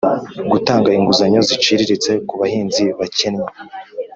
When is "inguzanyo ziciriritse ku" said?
0.97-2.33